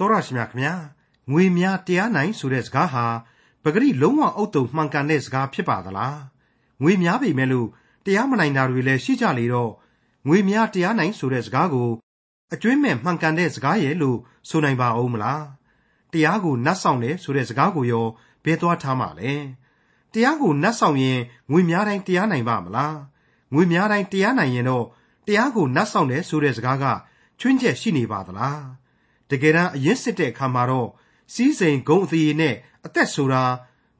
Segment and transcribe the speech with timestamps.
[0.00, 0.74] တောရရှိမြခင်ဗျာ
[1.30, 3.06] ငွေများတရားနိုင်ဆိုတဲ့စကားဟာ
[3.62, 6.20] ပဂရိလုံးဝအုတ်တုံမှန်ကန်တဲ့စကားဖြစ်ပါသလား
[6.82, 7.68] ငွေများပေမဲ့လို့
[8.04, 9.72] တရားမနိုင်တာတွေလည်းရှိကြလေတော့
[10.28, 11.90] ငွေများတရားနိုင်ဆိုတဲ့စကားကို
[12.52, 14.18] အကျွင်းမဲ့မှန်ကန်တဲ့စကားရဲ့လို့
[14.48, 15.44] ဆိုနိုင်ပါအောင်မလား
[16.12, 18.06] တရားကိုနတ်ဆောင်တယ်ဆိုတဲ့စကားကိုရော
[18.44, 19.32] ဘယ်သွားထားမှာလဲ
[20.12, 21.20] တရားကိုနတ်ဆောင်ရင်
[21.50, 22.98] ငွေများတိုင်းတရားနိုင်ပါမလား
[23.54, 24.86] ငွေများတိုင်းတရားနိုင်ရင်တော့
[25.26, 26.84] တရားကိုနတ်ဆောင်တယ်ဆိုတဲ့စကားက
[27.40, 28.79] ချွင်းချက်ရှိနေပါသလား
[29.30, 30.88] တကယ်တမ်းအရင်စစ်တဲ့အခါမှာတော့
[31.34, 32.54] စီးစိမ်ဂုံအသေးနဲ့
[32.86, 33.44] အသက်ဆိုတာ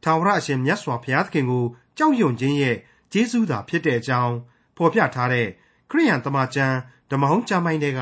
[0.02, 1.64] ထာဝရအရှင်မြတ်စွာဘုရားသခင်ကို
[1.98, 2.76] ကြောက်ရွံ့ခြင်းရဲ့
[3.12, 4.34] ကျေးဇူးသာဖြစ်တဲ့အကြောင်း
[4.76, 5.48] ဖော်ပြထားတဲ့
[5.90, 6.76] ခရိယန်တမန်ကျမ်း
[7.10, 8.00] ဓမ္မဟောင်းကျမ်းပိုင်းတွေက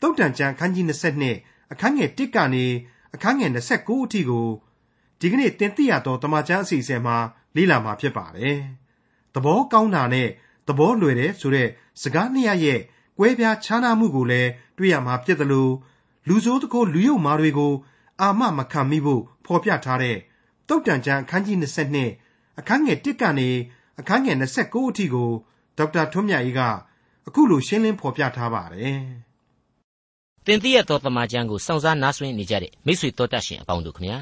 [0.00, 0.84] တုတ်တန်ကျမ်းခန်းကြီး
[1.30, 2.64] 22အခန်းငယ်1ကနေ
[3.14, 4.48] အခန်းငယ်29အထိကို
[5.20, 7.16] ဒီကနေ့တင်ပြရတော့တမန်ကျမ်းအစီအစဉ်မှာ
[7.56, 8.58] လေ့လာမှာဖြစ်ပါတယ်။
[9.34, 10.28] သဘောကောင်းတာနဲ့
[10.68, 11.68] သဘောလွယ်တဲ့ဆိုတဲ့
[12.02, 12.80] စကားနှစ်ရပ်ရဲ့
[13.18, 15.72] ကွဲပြားခြားနားမှုကိုလည်းတွေ့ရမှာဖြစ်တယ်လို့
[16.28, 17.72] လူဆိုးတကိုလူယုံမာတွေကို
[18.20, 20.16] အာမမခံမိဖို့ဖော်ပြထားတဲ့
[20.68, 21.56] တုတ်တန်ကျမ်းအခန်းကြီး
[22.08, 23.48] 22အခန်းငယ်1ကနေ
[24.00, 25.30] အခန်းငယ်29အထိကို
[25.78, 26.60] ဒေါက်တာထွန်းမြတ်အေးက
[27.26, 28.98] အခုလိုရှင်းလင်းဖော်ပြထားပါတယ်။
[30.46, 34.18] တင်တိရသောတမန်ကျမ်းကိုစောင့်စားနားဆွင့်နေကြတဲ့မိတ်ဆွေတော်တတ်ရှင်အပေါင်းတို့ခမညာ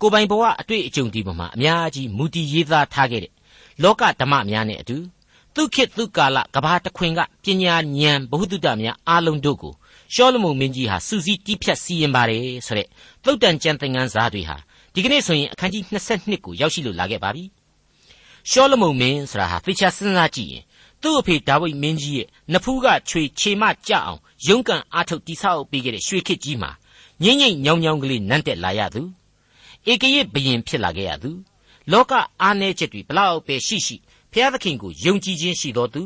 [0.00, 3.32] ကိုပိုင်ဘဝအတွေ့အကြုံဒီပေါ်မှာအများကြီးမူတည်ရေးသားထားခဲ့တဲ့
[3.82, 4.96] လောကဓမ္မများနဲ့အတူ
[5.54, 9.74] သူခေတ်သူကာလကဘာတခွင်ကပညာဉာဏ်ဘ ഹു တုတများအားလုံးတို့ကို
[10.14, 12.88] ရှောလမုန်မင်းကြီးဟာစူးစီးတီးဖြတ်စီရင်ပါတယ်ဆိုတဲ့
[13.24, 14.56] သုတ်တန်ကျမ်းသင်ခန်းစာတွေဟာ
[14.94, 15.82] ဒီကနေ့ဆိုရင်အခန်းကြီး
[16.14, 17.44] 22ကိုရောက်ရှိလို့လာခဲ့ပါပြီ
[18.50, 20.64] ရှောလမုန်မင်းဆိုတာဟာသေချာစဉ်းစားကြည့်ရင်
[21.02, 26.70] သူ့အဖေဒါဝိဒ်မင်းကြီးရဲ့နဖူးကချွေခြေမကြအောင်ရုန်းကန်အားထုတ်တိဆောက်ပေးခဲ့တဲ့ရွှေခေတ်ကြီးမှာ
[27.22, 29.02] ငိမ့်ငိမ့်ညောင်ညောင်ကလေးနန်းတက်လာရသူ
[29.90, 31.30] ဧကရစ်ဘရင်ဖြစ်လာခဲ့ရသူ
[31.92, 33.96] လောကအားနည်းချက်တွေဘလောက်ပဲရှိရှိ
[34.32, 36.02] ဖျားသခင်ကိုယုံကြည်ခြင်းရှိတော်သူ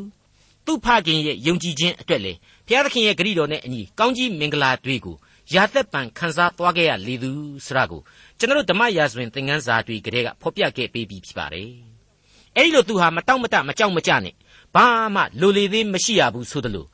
[0.65, 2.33] သူ့ဖခင်ရဲ့ယုံကြည်ခြင်းအတွက်လေ
[2.67, 5.17] ဘုရားသခင်ရဲ့ဂရုတော်နဲ့အညီကောင်းကြီးမင်္ဂလာတွေကို
[5.53, 7.31] ရာသက်ပံခန်းစားသွားခဲ့ရလေသူ
[7.65, 8.01] ဆိုတာကို
[8.37, 11.69] ကျွန်တော်ဓမ္မရာဇဝင်သင်ခန်းစာတွေကတည်းကဖော်ပြခဲ့ပေးပြီးဖြစ်ပါတယ်။
[12.57, 14.33] အဲဒီလိုသူဟာမတောင့်မတမကြောက်မကြနဲ့
[14.75, 16.85] ဘာမှလိုလေသေးမရှိရဘူးဆိုသလို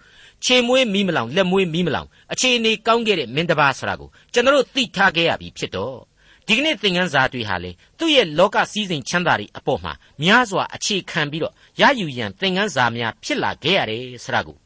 [0.44, 5.98] ခြေမွေးမီးမလောင်လက်မွေးမီးမလောင်အခြေအနေကောင်းခဲ့တဲ့မင်းတစ်ပါးဆိုတာကိုကျွန်တော်သိထားခဲ့ရပြီဖြစ်တော့
[6.47, 9.93] ဒီကနေ့သင်ခန်းစာတွေဟာလေသူ့ရဲ့လောကစည်းစိမ်ချမ်းသာတွေအပေါ်မှာ
[10.23, 14.57] များစွာအခြေခံပြီးတော့ရယူရန်သင်ခန်းစာများဖြစ်လာခဲ့ရတယ်ဆိုတာကို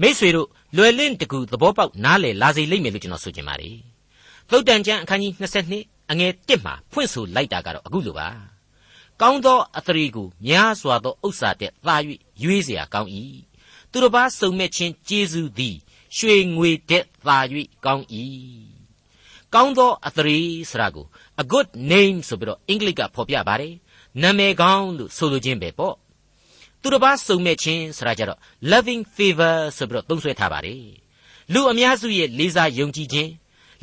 [0.00, 3.76] မိษွေတို့လွယ်လင့်တကူသဘောပေါက်နားလည်လာစေလိမ့်မယ်လို့ကျွန်တော်ဆိုချင်ပါတယ်
[4.50, 5.32] သုတ်တန်ကျမ်းအခန်းကြီး
[5.72, 8.28] 22အငယ်1မှာဖွင့်ဆိုလိုက်တာကတော့အခုလိုပါ
[9.20, 11.96] ကောင်းသောအသရေကိုများစွာသောဥစ္စာတဲ့သာ၍
[12.42, 13.10] ရွေးเสียကောင်း၏
[13.90, 15.76] သူတစ်ပါးစုံမဲ့ခြင်းကျေးဇူးသည်
[16.16, 17.38] ရွှေငွေတဲ့သာ၍
[17.84, 18.04] ကောင်း၏
[19.55, 21.05] ကောင်းသောအသရေဆိုတာကို
[21.41, 23.73] a good name ဆိုပြီးတော့အင်္ဂလိပ်ကဖော်ပြပါတယ်
[24.21, 25.95] နာမည်ကောင်းလို့ဆိုလိုခြင်းပဲပေါ့
[26.81, 28.39] သူတစ်ပါးစုံမဲ့ခြင်းဆိုတာကြတော့
[28.71, 30.83] loving favor ဆိုပြီးတော့သုံးစွဲထားပါတယ်
[31.53, 33.31] လူအများစုရဲ့လေးစားယုံကြည်ခြင်း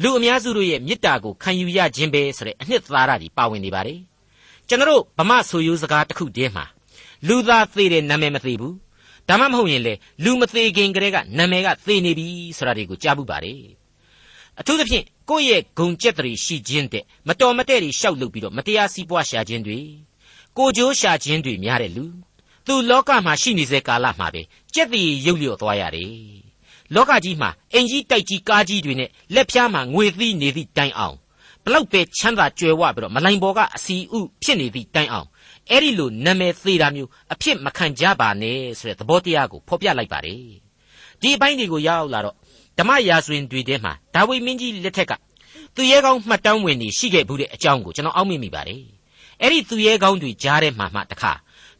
[0.02, 4.00] လူအများစုတို့ရဲ့မေတ္တာကိုခံယူရခြင်းပဲဆိုတဲ့အနှစ်သာရတွေပါဝင်နေပါတယ်
[4.68, 6.64] ကျွန်တော်ဗမာဆိုရိုးစကားတစ်ခုတည်းမှာ
[7.28, 8.76] လူသားသေးတဲ့နာမည်မသေးဘူး
[9.28, 13.60] ဒါမှမဟုတ်ရင်လေလူမသေးခင်ကတည်းကနာမည်ကသေနေပြီဆိုတာတွေကိုကြားဘူးပါတယ်
[14.60, 19.78] အထူးသဖြင့် ကိုယ့်ရဲ့ဂုံကြက်တွေရှိခြင်းတဲ့မတော်မတဲ့တွေရှောက်လုပ်ပြီးတော့မတရားစီးပွားရှာခြင်းတွေ
[20.58, 22.04] ကိုကြိုးရှာခြင်းတွေများတဲ့လူ
[22.66, 24.42] သူလောကမှာရှိနေစေကာလမှာပဲ
[24.74, 26.12] ကြက်တည်ရုပ်လျော့သွားရတယ်
[26.94, 31.16] လောကကြီးမှာအင်ကြီးတိုက်ကြီးကားကြီးတွေနဲ့လက်ဖြားမှာငွေသီးနေသည့်တိုင်အောင်
[31.64, 35.28] ဘလောက်ပဲချမ်းသာကြွယ်ဝပြီးတော့မလိုင်ဘော်ကအစီဥဖြစ်နေသည့်တိုင်အောင်
[35.70, 40.42] အဲ့ဒီလိုနာမည်သေးတာမျိုးအဖြစ်မခံကြပါနဲ့ဆိုတဲ့သဘောတရားကိုဖော်ပြလိုက်ပါတယ်
[41.20, 42.36] ဒီအပိုင်းတွေကိုရောက်လာတော့
[42.78, 45.12] ဓမ္မရာဇဝင်တွေထဲမှာဒါဝိမင်းကြီးလက်ထက်က
[45.74, 48.82] သူရဲကောင်းမှတ်တမ်းဝင်နေရှိခဲ့ဘူးတဲ့အကြောင်းကိုကျွန်တော်အောက်မေ့မိပါတယ်
[49.42, 51.32] အဲ့ဒီသူရဲကောင်းတွေကြားထဲမှာမှတခါ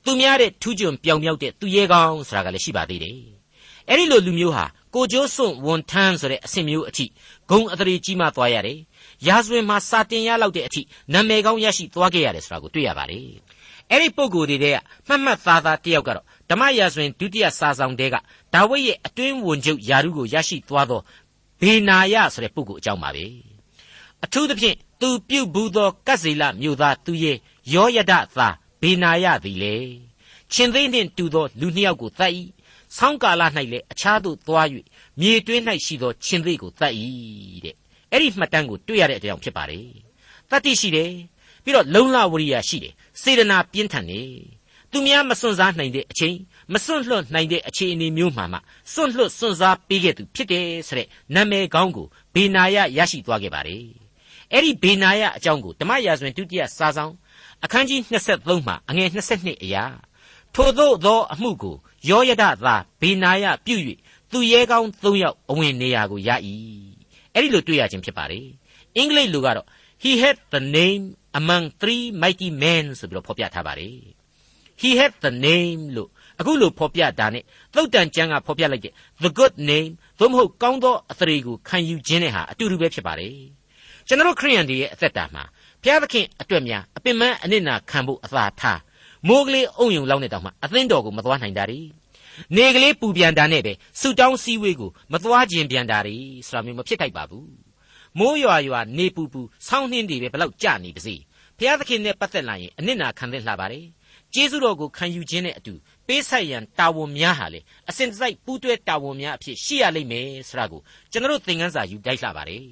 [0.05, 3.19] သူများတဲ့ထူးချွန်ပြောင်မြောက်တဲ့သူရဲကောင်းဆိုတာကလည်းရှိပါသေးတယ်။
[3.89, 4.65] အဲ့ဒီလိုလူမျိုးဟာ
[4.95, 7.05] ကိုကျိုးစွန့်ဝန်ထမ်းဆိုတဲ့အဆင့်မျိုးအထိ
[7.51, 8.79] ဂုံအတရေကြီးမှသွားရတယ်။
[9.27, 10.83] ရာဇဝင်မှာစာတင်ရလောက်တဲ့အထိ
[11.13, 13.27] နာမည်ကောင်းရရှိသွားခဲ့ရတယ်ဆိုတာကိုတွေ့ရပါတယ်။
[13.91, 14.77] အဲ့ဒီပုံကိုယ်တွေက
[15.09, 18.17] မှတ်မှတ်သားသားတယောက်ကတော့ဓမ္မရာဇဝင်ဒုတိယစာဆောင်တဲက
[18.55, 21.01] ဒါဝိဒ်ရဲ့အတွင်းဝန်ချုပ်ယာရုကိုရရှိသွားသော
[21.61, 23.27] ဘေနာယဆိုတဲ့ပုဂ္ဂိုလ်အကြောင်းပါပဲ။
[24.25, 27.37] အထူးသဖြင့်သူပြုတ်ဘူးသောကတ်စီလမြို့သားသူရဲ့
[27.75, 28.49] ယောယဒသာ
[28.81, 29.77] ဘေနာယသည်လေ
[30.53, 32.33] ရှင်သေးနှင့်တူသောလူနှစ်ယောက်ကိုတတ်၏
[32.97, 33.43] ဆောင်းကာလ၌
[33.73, 34.67] လည်းအခြားသို့သွား၍
[35.21, 36.93] မြေတွင်း၌ရှိသောရှင်သေးကိုတတ်၏
[37.65, 37.75] တဲ့
[38.11, 39.89] အဲ့ဒီမှတ်တမ်းကိုတွေ့ရတဲ့အကြောင်းဖြစ်ပါတယ်
[40.51, 41.13] တတ္တိရှိတယ်
[41.65, 44.31] ပြီးတော့လုံလဝရိယရှိတယ်စေတနာပြင်းထန်တယ်
[44.91, 46.37] သူများမစွန့်စားနိုင်တဲ့အချိန်
[46.73, 48.59] မစွန့်လွတ်နိုင်တဲ့အခြေအနေမျိုးမှာမှ
[48.93, 53.85] စွန့်လွတ်စွန့်စားပေးခဲ့သူဖြစ်တယ်ဆိုတဲ့နာမည်ကောင်းကိုဘေနာယရရှိသွားခဲ့ပါတယ်
[54.53, 57.13] အဲ့ဒီဘေနာယအကြောင်းကိုဓမ္မရာဇဝင်ဒုတိယစာဆောင်
[57.65, 59.85] အခန်းကြီး23မှာအငယ်22အရာ
[60.55, 61.77] ထို့သောသောအမှုကို
[62.09, 63.77] ယောယဒသာဘေနာယပြု၍
[64.33, 66.31] သူရဲကောင်း၃ယောက်အဝင်နေရာကိုရ၏
[67.35, 68.47] အဲ့ဒီလိုတွေ့ရခြင်းဖြစ်ပါတယ်
[68.97, 69.67] အင်္ဂလိပ်လိုကတော့
[70.03, 71.05] he had the name
[71.41, 73.97] among three mighty men ဆိုပြီးတော့ဖော်ပြထားပါတယ်
[74.83, 77.45] he had the name လို့ အခုလိုဖော်ပြတာနဲ့
[77.75, 78.93] သုတ်တန်ကျမ်းကဖော်ပြလိုက်တဲ့
[79.23, 83.35] the good name သို့မဟုတ်ကောင်းသောအသရေကိုခံယူခြင်းနဲ့ဟာအတူတူပဲဖြစ်ပါတယ်
[84.07, 85.43] ကျွန်တော်ခရိယန်တွေရဲ့အသက်တာမှာ
[85.83, 88.81] ဘုရားသခင်အတွက်များအပင်ပန်းအနစ်နာခံဖို့အသာထား
[89.29, 91.81] မိုးကလေးအုံယုံလောက်နေတောင်မှအသင်းတော်ကိုမသွားနိုင်တာ ड़ी
[92.57, 97.51] နေကလေးပူပြန်တာနဲ့ပဲဆူတောင်းစည်းဝေးကိုမသွားခြင်းပြန်တာ ड़ी ဆိုတာမျိုးမဖြစ်ထိုက်ပါဘူး
[98.19, 101.15] မိုးရွာရွာနေပူပူဆောင်းနှင်းတွေပဲဘလောက်ကြနေပါစေ
[101.59, 103.87] ဘုရားသခင်နဲ့ပတ်သက်လာရင်အနစ်နာခံသင့်လှပါတယ်
[104.35, 105.75] ကျေးဇူးတော်ကိုခံယူခြင်းနဲ့အတူ
[106.09, 110.81] ပေးဆက်ရန်တာဝန်များဟာလေအစဉ်တစိုက်ပူးတွဲတာဝန်များအဖြစ်ရှိရလိမ့်မယ်ဆိုတာကို
[111.13, 112.63] ကျွန်တော်သင်ခန်းစာယူတိုက်လှပါတယ်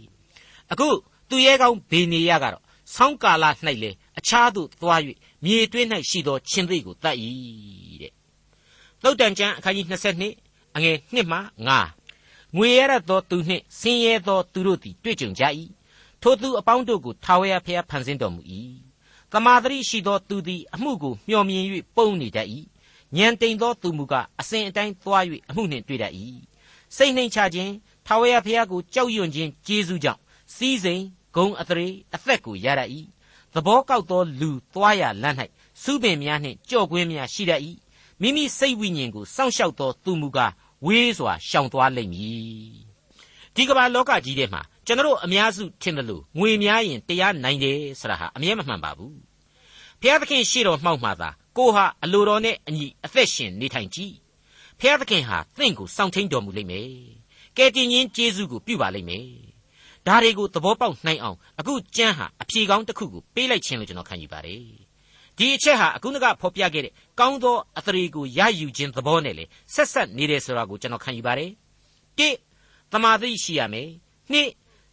[0.73, 0.89] အခု
[1.29, 2.63] သူရဲကောင်းဘေနေရကတော့
[2.95, 3.45] ဆောင်းကာလ၌
[3.83, 5.01] လေအခြားသို့သွား၍
[5.45, 7.17] မြေတွင်း၌ရှိသောချင်းသိကိုတတ်၏
[8.03, 8.13] တဲ့
[9.03, 9.87] သုတ်တန်ကျမ်းအခန်းကြီး
[10.33, 11.39] 22အငယ်1မှ
[11.97, 15.45] 9ငွေရရသောသူနှင့်ဆင်းရဲသောသူတို့သည်တွေ့ကြုံကြ၏
[16.23, 18.41] ထိုသူအပေါင်းတို့ကိုထာဝရဘုရားဖန်ဆင်းတော်မူ၏
[19.33, 21.65] တမာတရိရှိသောသူသည်အမှုကိုမျှော်မြင်၍
[21.97, 22.49] ပုံနေတတ်၏
[23.15, 26.13] ဉာဏ်တိမ်သောသူမူကားအစဉ်အတိုင်းသွား၍အမှုနှင့်တွေ့တတ်၏
[26.97, 27.73] စိတ်နှိမ်ချခြင်း
[28.07, 30.21] ထာဝရဘုရားကိုကြောက်ရွံ့ခြင်းကျေးဇူးကြောင့်
[30.55, 31.03] စီးစိမ်
[31.35, 32.91] ဂုံအသရေအသက်ကိုရတတ်၏
[33.55, 35.37] သဘောကောက်သောလူသွားရလမ်း၌
[35.83, 37.61] စုပင်များနှင့်ကြော့ကွင်းများရှိတတ်၏
[38.21, 40.53] မိမိစိတ်ဝိညာဉ်ကိုစောင့်ရှောက်သောသူမူကား
[40.87, 42.87] ဝေးစွာရှောင်သွားလိမ့်မည်
[43.55, 49.17] ဒီကမ္ဘာလောကကြီးထဲမှာကျွန်တော်အများစုထင်တယ်လို့ငွေများရင်တရားနိုင်တယ်ဆိုတာဟာအမြဲမမှန်ပါဘူး
[50.01, 54.15] ဘုရားသခင်ရှေ့တော်မှောက်မှာသာ ကိုဟာအလိုတော်နဲ့အညီအသက်ရှင်နေထိုင်ကြည့်
[54.81, 56.91] ဖျားသခင်ဟာသင်ကိုစောင့်ထိန်တော်မူလိမ့်မယ်
[57.57, 59.27] ကယ်တင်ရှင်ယေရှုကိုပြုပါလိမ့်မယ်
[60.07, 64.63] ဒါတွေကိုသဘောပေါက်နိုင်အောင်အခုကျမ်းဟာအဖြေကောင်းတစ်ခုကိုပေးလိုက်ခြင်းလို့ကျွန်တော်ခံယူပါတယ်
[65.39, 69.45] ဒီအချက်ဟာအခုနကဖော်ပြခဲ့တဲ့ကောင်းသောအသရေကိုရယူခြင်းသဘောနဲ့လေ
[69.75, 71.51] ဆက်ဆက်နေတယ်ဆိုတာကိုကျွန်တော်ခံယူပါတယ်
[72.19, 72.29] တိ
[72.93, 73.89] သမာဓိရှိရမယ်
[74.33, 74.49] နှစ်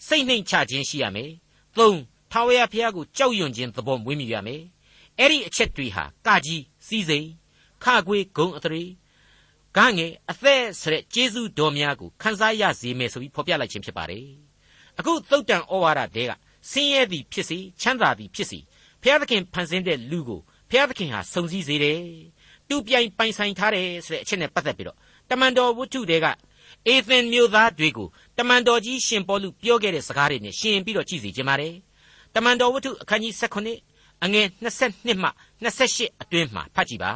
[0.08, 1.32] စိတ်နှိမ်ချခြင်းရှိရမယ်
[1.78, 2.00] သုံး
[2.32, 4.62] ထာဝရဘုရားကိုကြောက်ရွံ့ခြင်းသဘောမွေးမြူရမယ်
[5.20, 7.28] အဲ့ဒီအချက်တွေဟာကကြီးစီးစိမ်
[7.84, 8.84] ခခွေဂုံအသရေ
[9.78, 14.26] ဂငယ်အသက်ဆိုတဲ့ကျေးဇူးတော်များကိုခန်းစားရစေမယ်ဆိုပြီးဖော်ပြလိုက်ခြင်းဖြစ်ပါတယ်
[15.00, 16.32] အခုသုတ်တန်ဩဝါဒတဲက
[16.72, 18.60] ဆင်းရဲသည်ဖြစ်စီချမ်းသာသည်ဖြစ်စီ
[19.02, 22.02] ဘုရားသခင်ဖန်ဆင်းတဲ့လူကိုဘုရားသခင်ဟာစုံစည်းစေတယ်
[22.70, 24.98] တူပြိုင်ပိုင်ဆိုင်ထားတယ်ဆိုတဲ့အချက်နဲ့ပတ်သက်ပြီးတော့
[25.30, 26.26] တမန်တော်ဝတ္ထုတွေက
[26.88, 28.08] အေသင်မျိုးသားတွေကို
[28.38, 31.74] တမန်တော်ကြီးရှင်ပေါလုပြောခဲ့တဲ့စကားတွေနဲ့ရှင်ပြီးတော့ကြည့်စီခြင်းပါတယ်
[32.36, 33.93] တမန်တော်ဝတ္ထုအခန်းကြီး18
[34.24, 35.30] အငယ်22မှ
[35.64, 37.14] 28အတွင်းမှာဖတ်ကြည့်ပါ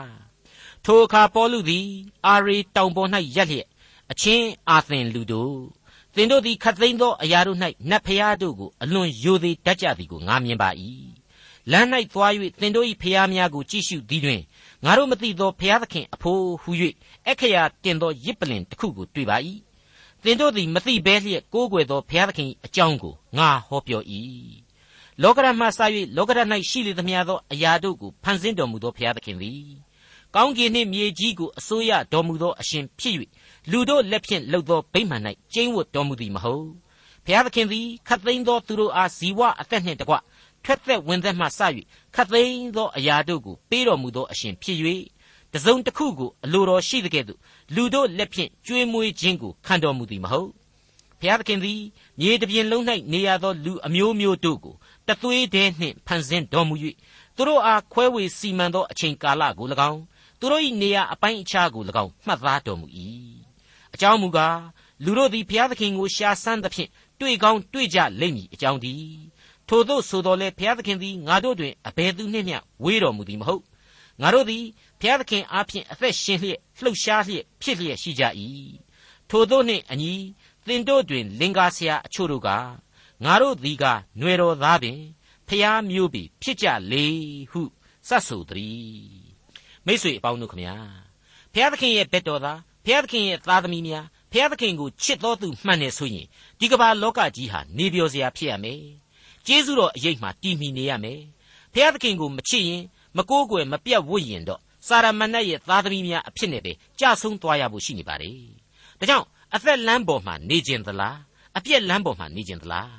[0.85, 1.87] ထိုအခါပေါလုသည်
[2.25, 3.67] အာရီတောင်ပေါ်၌ရက်လျက်
[4.11, 5.57] အချင်းအာသင်လူတို့
[6.15, 7.57] သင်တို့သည်ခတ်သိမ်းသောအရာတို့၌
[7.89, 10.69] နတ်ဖျားတို့ကိုအလွန်ယိုသေးတတ်ကြသည်ကိုငါမြင်ပါ၏
[11.71, 14.41] လမ်း၌သွား၍သင်တို့၏ဖျားများကိုကြည့်ရှုသည်တွင်
[14.85, 16.71] ငါတို့မသိသောဖျားသခင်အဖို့ဟု၍
[17.29, 19.37] အခရာတင်သောရစ်ပလင်တစ်ခုကိုတွေ့ပါ၏
[20.23, 24.01] သင်တို့သည်မသိဘဲလျက်ကိုးကွယ်သောဖျားသခင်အကြောင်းကိုငါဟောပြော၏
[25.23, 25.79] လောကရမှစ၍
[26.15, 29.69] လောကရ၌ရှိလေသမျှသောအရာတို့ကိုဖန်ဆင်းတော်မူသောဘုရားသခင်သည်
[30.35, 33.15] ကောင်းကင်နှင့်မြေကြီးကိုအစိုးရတော်မူသောအရှင်ဖြစ်၍
[33.71, 35.21] လူတို့လက်ဖြင့်လှုပ်သောဗိမာန်၌
[35.53, 36.65] ကျင်းဝတ်တော်မူသည်မဟုတ်
[37.25, 40.15] ဘုရားသခင်သည်ခတ်သိမ်းသောသူတို့အားဇီဝအသက်နှင့်တကွ
[40.63, 41.47] ထွက်သက်ဝင်သက်မှစ၍
[42.15, 44.77] ခတ်သိမ်းသောအရာတို့ကိုပေးတော်မူသောအရှင်ဖြစ်၍
[45.53, 47.39] တစုံတစ်ခုကိုအလိုတော်ရှိတဲ့ကဲ့သို့
[47.75, 50.49] လူတို့လက်ဖြင့်ကျွေးမွေးခြင်းကိုခံတော်မူသည်မဟုတ်
[51.21, 51.81] ဘုရားသခင်သည်
[52.19, 54.75] မြေတပြင်လုံး၌နေရသောလူအမျိုးမျိုးတို့ကို
[55.07, 56.75] တသွေးတည်းနှင့်ဖန်ဆင်းတော်မူ၍
[57.35, 60.01] သူတို့အားခွဲဝေစီမံသောအချိန်ကာလကို၎င်း
[60.39, 62.87] သူတို့၏နေရာအပိုင်းအခြားကို၎င်းမှတ်သားတော်မူ၏
[63.93, 64.59] အကြောင်းမူကား
[65.03, 69.03] လူတို့သည်ဘုရားသခင်ကိုရှားဆန်းသဖြင့်တွေ့ကောင်းတွေ့ကြလိမ့်မည်အကြောင်းသည်
[69.67, 73.63] ထို့သောဆိုတော်လဲဘုရားသခင်သည်ငါတို့တွင်အဘယ်သူနှင့်မျှဝေးတော်မူသည်မဟုတ်
[74.21, 74.63] ငါတို့သည်
[74.99, 78.23] ဘုရားသခင်အားဖြင့်အသက်ရှင်လျက်လှုပ်ရှားလျက်ဖြစ်လျက်ရှိကြ၏
[79.29, 80.13] ထို့သောနှင့်အညီ
[80.67, 82.49] သင်တို့တွင် လင်္ကာဆရာအချို့တို့က
[83.23, 84.99] ငါတို့သည်ကຫນွေတော်သားပင်
[85.47, 87.05] ဖျားမျိုးပြီဖြစ်ကြလေ
[87.51, 87.61] ဟု
[88.07, 89.27] စတ်ဆိုသည်
[89.85, 90.75] မိတ်ဆွေအပေါင်းတို့ခမညာ
[91.53, 96.27] ဖျားသခင်ရဲ့ဘက်တော်သားဖျားသခင်ရဲ့သားသမီးများဖျားသခင်ကိုချစ်တော်သူမှန်နေဆိုရင်
[96.59, 98.81] ဒီကမ္ဘာလောကကြီးဟာနေပြောစရာဖြစ်ရမယ်
[99.47, 101.21] ကျေးဇူးတော်အရေးမှတည်မီနေရမယ်
[101.73, 102.83] ဖျားသခင်ကိုမချစ်ရင်
[103.17, 108.31] မကိုးကွယ်မပြတ်ဝတ်ရင်တော့စာရမဏေရဲ့သားသမီးများအဖြစ်နဲ့ပဲကြဆုံးသွားရဖို့ရှိနေပါလေ
[108.99, 111.17] ဒါကြောင့် အသက်လမ်းပေါ်မှာနေခြင်းသလား
[111.57, 112.91] အပြက်လမ်းပေါ်မှာနေခြင်းသလား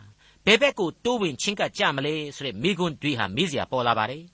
[0.45, 4.25] ဘယ်ဘက်ကိုတိုးဝင်ချင်းကပ်ကြမလဲဆိုတဲ့မိကွန်းတွေးဟာမေးစရာပေါ်လာပါတယ်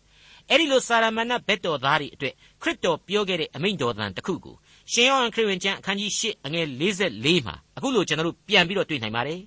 [0.51, 4.57] အဲ့ဒီလိုစာရမဏဘက်တော်သားတွေအတွက်ခရစ်တော်ပြောခဲ့တဲ့အမိန့်တော်သံတစ်ခုကို
[4.93, 9.41] ရှင်ယောဟန်ခရစ်ဝင်ကျမ်းအခန်းကြီး၈အငယ်44မှာအခုလိုကျွန်တော်တို့ပြန်ပြီးတော့တွေ့နိုင်ပါတယ်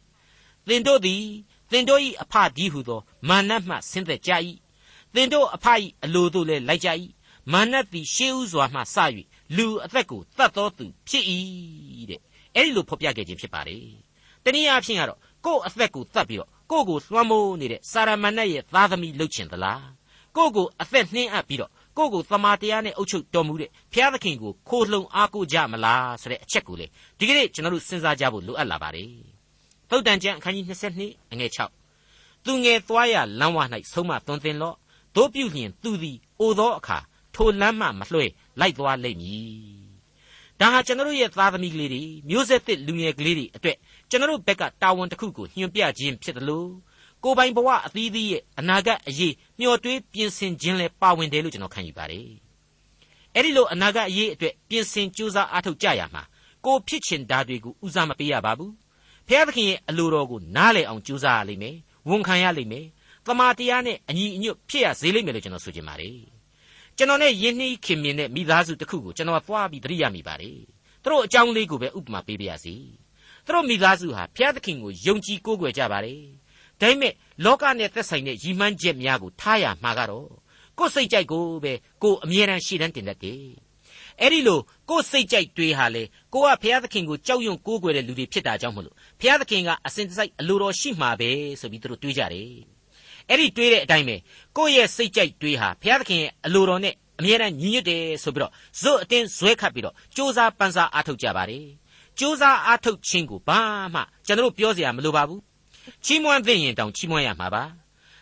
[0.67, 1.24] သင်တို့သည်
[1.71, 4.31] သင်တို့၏အဖဒီဟုသောမာနမှဆင်းသက်ကြ၏
[5.13, 5.65] သင်တို့အဖ၏
[6.03, 6.89] အလိုတို့လည်းလိုက်ကြ၏
[7.53, 8.97] မာနသည်ရှေးဥစွာမှစ၍
[9.55, 11.25] လူအသက်ကိုတတ်တော်သူဖြစ်၏
[12.09, 12.21] တဲ့
[12.57, 13.85] အဲ့ဒီလိုဖော်ပြခဲ့ခြင်းဖြစ်ပါတယ်
[14.43, 19.87] တနည်းအားဖြင့်ကတော့ကိုယ့်အသက်ကိုတတ်ပြီးတော့ကိုယ့်ကိုလွှမ်းမိုးနေတဲ့စာရမဏေရဲ့သားသမီးလှုပ်ချင်သလား
[20.35, 26.85] ကိုယ့်ကိုအသက်နှင်းအပ်ပြီးတော့ကိုယ့်ကိုသမာတရားနဲ့အုပ်ချုပ်တော်မူတဲ့ဘုရားသခင်ကိုခိုးလှုံအားကိုးကြမလားဆိုတဲ့အချက်ကိုလေ
[27.17, 29.11] ဒီကနေ့ကျွန်တော်တို့စဉ်းစားကြဖို့လိုအပ်လာပါတယ်
[29.89, 30.65] သုတ်တန်ကျမ်းအခန်းကြီး
[31.01, 31.51] 22အငယ်
[31.97, 33.57] 6သူငယ်သွားရလမ်းဝ၌
[33.91, 34.75] ဆုံးမသွန်သင်လော့
[35.15, 36.97] တို့ပြုလျင်သူသည်အိုသောအခါ
[37.35, 38.25] ထိုလမ်းမှမလွှဲ
[38.59, 39.87] လိုက်သွားလိမ့်မည်
[40.61, 43.77] ဒါဟာကျွန်တော်ရဲ့သားသမီးကလေးတွေမျိုးဆက်သစ်လူငယ်ကလေးတွေအတွက်
[44.09, 46.69] ကျွန်တော်ဘက်ကတာဝန်တစ်ခုကိုညွှန်ပြခြင်းဖြစ်တယ်လို့
[47.23, 52.27] ကိုပိုင်ဘဝအသီးသီးရဲ့အနာဂတ်အရေးမျှော်တွေးပြင်ဆင်ခြင်းလဲပါဝင်တယ်လို့ကျွန်တော်ခံယူပါတယ်
[53.33, 56.23] အဲ့ဒီလိုအနာဂတ်အရေးအတွက်ပြင်ဆင်ကြိုးစားအားထုတ်ကြရမှာ
[56.65, 58.73] ကိုဖြစ်ချင်တာတွေကိုဦးစားမပေးရပါဘူး
[59.27, 61.75] ဖျားသခင်ရဲ့အလိုတော်ကိုနားလည်အောင်ကြိုးစားရလိမ့်မယ်
[62.09, 62.85] ဝန်ခံရလိမ့်မယ်
[63.25, 66.37] တမာတရားနဲ့အညီအညွတ်ဖြစ်ရစေလိမ့်မယ်လို့ကျွန်တော်ဆိုချင်ပါတယ်
[67.00, 70.60] ကျွန်တော်နဲ့ယဉ်နှီးခင်မြင်တဲ့မိသားစုတစ်ခုကိုကျွန်တော်သွားပြီးသတိရမိပါတယ်
[71.04, 72.75] သူတို့အကြောင်းလေးကိုပဲဥပမာပေးပါရစေ
[73.46, 76.22] သူတို့မိသားစုဟာဘုရားသခင်ကိုယုံကြည်ကိုးကွယ်ကြပါတယ်
[76.82, 77.13] ဒါပေမဲ့
[77.46, 80.30] လောကနဲ့သက်ဆိုင်တဲ့ရည်မှန်းချက်များကိုထားရမှာကတော့
[80.77, 81.74] ကိုယ်စိတ်ကြိုက်ကိုပဲ
[82.04, 83.44] ကိုအမြဲတမ်းရှေ့တန်းတင်တတ်တယ်
[84.22, 92.76] အဲ့ဒီလိုကိုယ်စိတ်ကြိုက်တွေးဟာလေကိုကဘုရားသခင်ကိုကြောက်ရွံ့ကိုးကွယ်တဲ့လူတွေဖြစ်တာကြောင့်မလို့ဘုရားသခင်ကအစဉ်တစိုက်အလိုတော်ရှိမှာပဲဆိုပြီးသူတို့တွေးကြတယ်
[93.28, 94.16] အဲ့ဒီတွေးတဲ့အတိုင်းပဲ
[94.56, 101.66] ကိုယ့်ရဲ့စိတ်ကြိုက်တွေးဟာဘုရားသခင်ရဲ့အလိုတော်နဲ့အမြဲတမ်းညီညွတ်တယ်ဆိုပြီးတော့ဇွတ်အတင်းဇွဲခတ်ပြီးတော့စ조사ပန်းစားအားထုတ်ကြပါတယ်
[102.18, 103.61] စ조사အားထုတ်ခြင်းကိုဘာ
[103.94, 105.40] မှကျွန်တော်ပြောစရာမလိုပါဘူး
[106.04, 107.62] ချီးမွမ်းသင့်ရင်တောင်ချီးမွမ်းရမှာပါ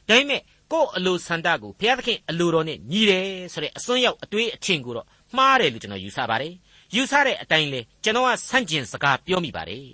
[0.09, 5.07] ဒါပေမဲ့ကိုယ့်အလိုဆန္ဒကိုဘုရားသခင်အလိုတော်နဲ့ညီတယ်ဆိုတဲ့အစွန်းရောက်အတွေးအထင်ကိုတော့
[5.37, 6.55] မှားတယ်လို့ကျွန်တော်ယူဆပါတယ်
[6.95, 9.85] ယူဆတဲ့အတိုင်းလေကျွန်တော်ကဆန့်ကျင်စကားပြောမိပါတယ်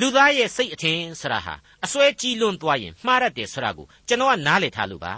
[0.00, 5.14] လူသားရဲ့စိတ်အထင်ဆရာဟာအစွဲကြီးလွန်းသွားရင်မှားတတ်တယ်ဆိုတာကိုကျွန်တော်ကနားလည်ထားလို့ပါ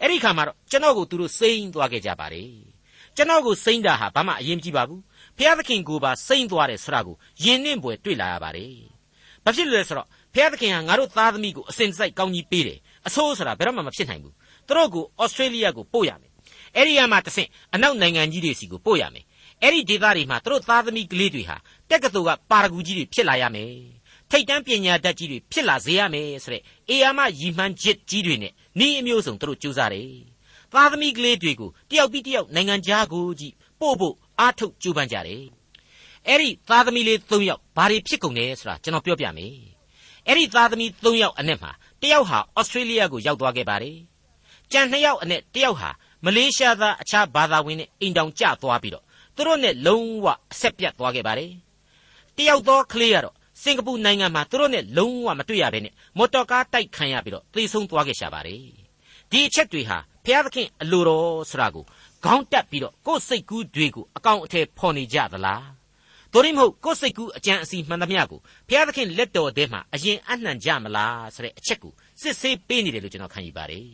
[0.00, 2.50] အဲ့ဒီခါမှာတော့ကျွန်တော်ကိုသူတို့စိမ့်သွားခဲ့ကြပါတယ်
[3.16, 5.00] ကျွန်တော်ကိုစိမ့်တာဟာဘာမှအရေးမကြီးပါဘူး
[5.38, 8.74] ဖျားသခင်ကိုပါစိမ့်သွားတယ်ဆိုတာကိုယဉ်နှင့်ပွယ်တွေ့လာရပါတယ်
[9.44, 14.34] ဘာဖြစ်လို့လဲဆိုတော့ဖျားသခင်ကငါတို့သားသမီးကိုအစဉ်စိုက်ကောင်းကြီးပေးတယ်အဆိုးဆိုတာဘယ်တော့မှမဖြစ်နိုင်ဘူး
[14.66, 16.32] သူတို့ကိုဩစတြေးလျကိုပို့ရမယ်
[16.76, 19.24] အဲ့ဒီရမှာတဆင့်အနောက်နိုင်ငံကြီးတွေစီကိုပို့ရမယ်
[19.62, 21.56] အဲ့ဒီဒေသတွေမှာသူတို့သားသမီးကလေးတွေဟာ
[21.90, 23.93] တက်ကတူကပါရဂူကြီးတွေဖြစ်လာရမယ်
[24.36, 28.52] ထိတ်တန်းပညာတတ်ကြီးတွေဖြစ်လာစေရမယ်ဆိုတဲ့အေယာမရည်မှန်းချက်ကြီးတွေနဲ့
[28.86, 30.10] ဤအမျိုးစုံသူတို့ကြိုးစားတယ်
[30.72, 35.44] သားသမီးကလေးတွေကိုတယောက်ပြီးတယောက်နိုင်ငံခြားကိုကြီးပို့ဖို့အားထုတ်ကြိုးပမ်းကြတယ်
[36.26, 39.54] အဲ့ဒီသားသမီးလေး၃ယောက်ဘာတွေဖြစ်ကုန်လဲဆိုတာကျွန်တော်ပြောပြမယ်
[40.26, 41.70] အဲ့ဒီသားသမီး၃ယောက်အနက်မှာ
[42.02, 43.98] တယောက်ဟာဩစတြေးလျကိုရောက်သွားခဲ့ပါတယ်
[44.72, 45.90] ကြံ၂ယောက်အနက်တယောက်ဟာ
[46.24, 49.04] မလေးရှားသားအခြားဘာသာဝင်နဲ့အိမ်တောင်ကျသွားပြီးတော့
[49.36, 51.52] သူတို့နဲ့လုံးဝအဆက်ပြတ်သွားခဲ့ပါတယ်
[52.36, 58.60] တယောက်သောကလေးကတော့ စင်ကာပူနိုင်ငံမှာသူတို့နဲ့လုံးဝမတွေ့ရဘဲနဲ့မော်တော်ကားတိုက်ခံရပြီးတော့သေဆုံးသွားခဲ့ရှာပါတယ်
[59.30, 61.84] ဒီအချက်တွေဟာဘုရားသခင်အလိုတော်ဆိုတာကို
[62.24, 65.66] ခေါင်းတက်ပြီးတော့ကိုယ်စိတ်ကူးတွေကိုအကောင်အထည်ဖော်နေကြသလား
[66.32, 73.88] တို့ရင်မဟုတ်ကိုယ်စိတ်ကူးအကြံအစီမှန်သမျှကိုဘုရားသခင်လက်တော်ထဲမှာအရင်အနှံကြမလားဆိုတဲ့အချက်ကိုစစ်ဆေးပေးနေတယ်လို့ကျွန်တော်ခံယူပါတယ်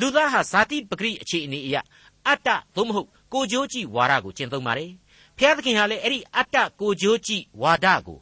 [0.00, 1.76] လူသားဟာဇာတိပဂရိအခြေအနေအရ
[2.26, 4.90] အတ္တသို့မဟုတ်ကိုကြိုးကြည့်ဝါဒကိုကျင့်သုံးပါတယ်
[5.38, 8.18] ဘုရားသခင်ဟာလည်းအဲ့ဒီအတ္တကိုကြိုးကြည့်ဝါဒကို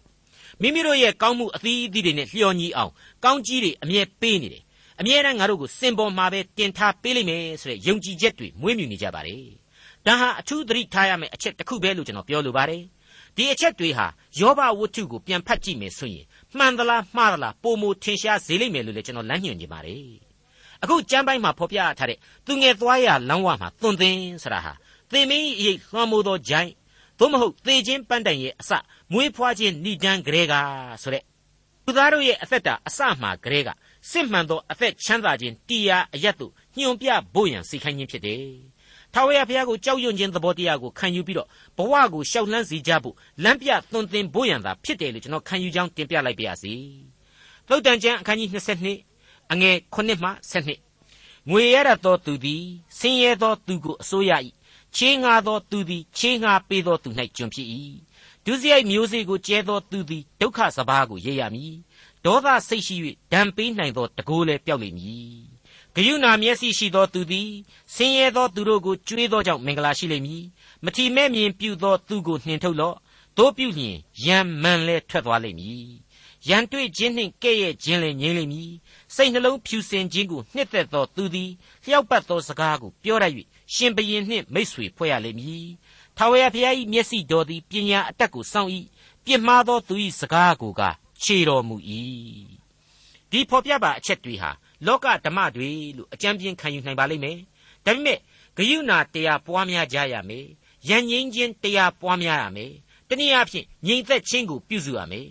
[0.62, 2.92] မိမိတို့ရဲ့ကောင်းမှုအသီးအသီးတွေနဲ့လျော်ညီအောင်
[3.24, 4.62] ကောင်းကြီးတွေအမြဲပေးနေတယ်
[5.00, 9.44] အမြဲတမ်းငါတို့ကိုစင်ပေါ်မှာပဲတင်ထားပေးလိမ့်မယ်ဆိုတဲ့ယုံကြည်ချက်တွေမွေးမြူနေကြပါတယ်
[10.06, 12.82] ဒါဟာအထူးသတိထားရမယ့်အချက်တစ်ခုပဲလို့ကျွန်တော်ပြောလိုပါတယ်
[13.36, 14.06] ဒီအချက်တွေဟာ
[14.40, 20.04] ယောဘဝတ္ထုကိုပြန်ဖတ်ကြည့်မယ်ဆိုရင်မှန်သလားမှားသလားပုံမထင်ရှားစေလိမ့်မယ်လို့လည်းကျွန်တော်လမ်းညွှန်နေပါတယ်
[20.82, 24.72] အခုကျမ်းပိုင်းမှာဖော်ပြထားတဲ့သူငယ်သွားရလမ်းဝမှာသွန်သင်ဆိုတာဟာ
[25.12, 26.70] သင်မင်းရိပ်လွှမ်းမိုးသောဂျိုင်း
[27.18, 28.70] သို့မဟုတ်သေခြင်းပန်းတိုင်ရဲ့အစ
[29.12, 30.54] မွေးဖွားခြင်းဏိဒန်းကလေးက
[31.02, 31.24] ဆိုတဲ့
[31.84, 33.68] သူသားတို့ရဲ့အသက်တာအစမှကလေးက
[34.10, 38.44] စစ်မှန်သောအသက်ချမ်းသာခြင်းတရားအယက်တို့ညွန်ပြဖို့ရန်စိတ်ခိုင်းခြင်းဖြစ်တယ်။
[39.14, 46.74] ထာဝရဘုရားကိုကြောက်ရွံ့ခြင်းသဘောတရားကိုခံယူပြီးတော့ဘဝကိုရှောက်လန်းစေကြဖို့လမ်းပြသွန်သင်ဖို့ရန်သာဖြစ်တယ်လို့ကျွန်တော်ခံယူကြောင်းတင်ပြလိုက်ပါရစေ။
[47.68, 48.48] သုတ်တန်ကျမ်းအခန်းကြီး
[48.96, 52.64] 22အငယ်9မှ12ငွေရတတ်သောသူသည်
[52.98, 54.32] ဆင်းရဲသောသူကိုအစိုးရ၏
[54.96, 57.68] ချေးငါသောသူသည်ချေးငါပေးသောသူ၌ကျွန်ဖြစ်၏
[58.44, 61.74] ဒုစရိုက်မျိုးစေ့ကိုကျဲသောသူသည်ဒုက္ခစဘာကိုရိပ်ရမည်
[62.24, 62.96] ဒေါသစိတ်ရှိ၍
[63.32, 65.32] ဒဏ်ပေးနိုင်သောတကိုးလည်းပျောက်လိမ့်မည်
[65.94, 67.50] ဂယုဏမျက်စိရှိသောသူသည်
[67.94, 70.44] ဆင်းရဲသောသူတို့ကိုကြွေးသောကြောင့်မင်္ဂလာရှိလိမ့်မည်
[70.84, 72.96] မထီမဲ့မြင်ပြုသောသူကိုနှင်ထုတ်လော့
[73.36, 75.86] တို့ပြုလျင်ယံမန်လဲထွက်သွားလိမ့်မည်
[76.48, 78.70] ရန်တွေ့ခြင်းနှင့်ကဲ့ရဲ့ခြင်းလည်းငြိမ့်လိမ့်မည်
[79.14, 81.50] စိတ်နှလုံးဖြူစင်ခြင်းကိုနှစ်သက်သောသူသည်
[81.84, 83.24] လျှောက်ပတ်သောစကားကိုပြောရ၍
[83.74, 85.66] ရှင်ဘရင်နှင့်မိတ်ဆွေဖွဲ့ရလိမ့်မည်
[86.16, 88.70] ထာဝရဘုရား၏မျက်စိတော်သည်ပညာအတတ်ကိုစောင့်၏
[89.24, 90.82] ပြစ်မှားသောသူ၏စကားကိုက
[91.22, 91.76] ခြေတော်မူ၏
[93.30, 94.50] ဒီဖော်ပြပါအချက်တွေဟာ
[94.86, 97.38] လောကဓမ္မတွေလို့အကြံပြင်းခံယူနိုင်ပါလိမ့်မယ်
[97.84, 98.18] ဒါပေမဲ့
[98.56, 100.46] ဂယုဏတရားပွားများကြရမယ်
[100.88, 102.72] ယဉ်ငိမ့်ခြင်းတရားပွားများရမယ်
[103.08, 105.28] တနည်းအားဖြင့်ငြိမ်သက်ခြင်းကိုပြုစုရမယ်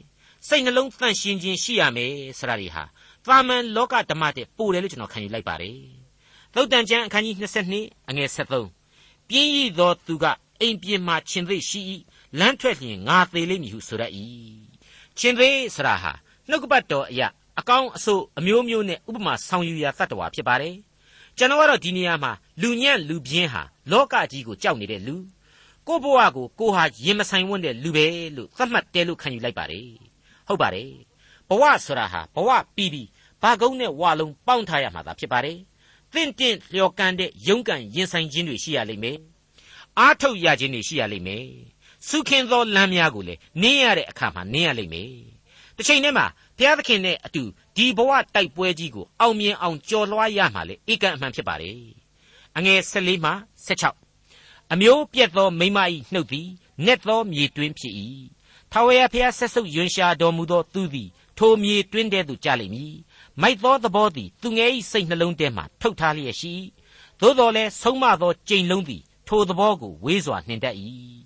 [0.47, 2.83] စိတ်နှလုံးသန့်ရှင်းခြင်းရှိရမယ်ဆိုတာတွေဟာ
[3.25, 6.06] သာမန်လောကဓမ္မတဲ့ပို့တယ်လို့ကျွန်တော်ခံယူလိုက်ပါတယ်
[6.59, 7.35] သုတ်တန်ကျမ်းအခန်းကြီး
[7.73, 10.25] 22အငယ်73ပြင်းရည်သောသူက
[10.61, 11.81] အိမ်ပြင်မှရှင်သိရှိ၏
[12.39, 14.03] လမ်းထွက်လျင်ငါသေးလိမ့်မည်ဟုဆိုရ၏
[15.19, 16.11] ရှင်သိဆိုတာဟာ
[16.49, 17.27] နှုတ်ကပတ်တော်အရာ
[17.59, 20.75] အကောင်းအဆိုးအမျိုးမျိုးနဲ့ဥပမာဆောင်ယူရာတတ်တော်ဖြစ်ပါတယ်
[21.37, 23.61] ကျွန်တော်ကတော့ဒီနေရာမှာလူညံ့လူပြင်းဟာ
[23.91, 25.15] လောကကြီးကိုကြောက်နေတဲ့လူ
[25.87, 29.89] ကိုဘဝကိုကိုဟာရင်မဆိုင်ဝန်းတဲ့လူပဲလို့သတ်မှတ်တယ်လို့ခံယူလိုက်ပါတယ်
[30.47, 30.91] ဟုတ်ပါတယ်
[31.49, 33.07] ဘဝဆိုတာဟာဘဝပြီးပြီး
[33.41, 35.57] ဘာကုန်းနဲ့ဝါလုံးပေါင်းထားရမှာသာဖြစ်ပါတယ်
[36.13, 39.17] တင့်တင့်လျော်ကန်တဲ့ရုန်းကန်ရင်ဆိုင်ခြင်းတွေရှိရလိမ့်မယ်
[39.99, 41.45] အားထုတ်ရခြင်းတွေရှိရလိမ့်မယ်
[42.07, 45.11] စုခင်သောလမ်းများကိုလည်းနင်းရတဲ့အခါမှာနင်းရလိမ့်မယ်
[45.75, 46.25] တစ်ချိန်တည်းမှာ
[46.57, 47.43] ဘုရားသခင်နဲ့အတူ
[47.75, 51.71] ဒီဘဝတိုက်ပွဲကြီးကိုအောင်မြင်အောင်ကြော်လွှားရမှာလေဧကန်အမှန်ဖြစ်ပါလေ
[52.57, 53.31] အငယ်14မှ
[53.67, 55.79] 16အမျိုးပြက်သောမိမ၏
[56.13, 56.49] နှုတ်သည်
[56.85, 57.93] နက်သောမြေတွင်းဖြစ်၏
[58.71, 62.93] ထာဝရဘုရားဆက်ဆုပ်ယွန်ရှာတော်မူသောသူသည်ထိုမြေတွင်းထဲသို့ကျလိမ့်မည်
[63.41, 66.53] မိုက်သောသဘောသည်သူငယ်၏စိတ်နှလုံးထဲမှထုတ်ထားလျက်ရှိ
[67.19, 70.75] သို့တော်လည်းဆုံးမသောကြိမ်လုံးသည်ထိုသဘောကိုဝေးစွာနှင်တတ်၏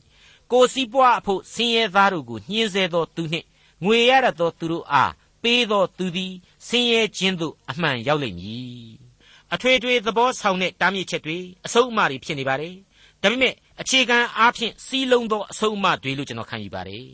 [0.52, 3.48] ကိုစည်းပွားအဖို့ဆင်းရဲသားတို့ကိုညှင်းဆဲသောသူနှင့်
[3.86, 5.12] ငွေရတတ်သောသူတို့အား
[5.44, 6.34] ပေးသောသူသည်
[6.68, 8.92] ဆင်းရဲခြင်းသို့အမှန်ရောက်လိမ့်မည်
[9.54, 12.76] အထွေထွေသဘောဆောင်တဲ့တားမြစ်ချက်တွေအဆုံးအမတွေဖြစ်နေပါတယ်
[13.22, 17.06] ဒါပေမဲ့အခြေခံအားဖြင့်စီးလုံးသောအဆုံးအမတွေလို့ကျွန်တော်ခံယူပါတယ်